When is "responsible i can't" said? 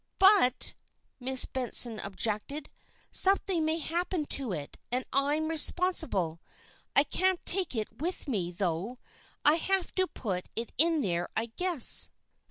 5.47-7.45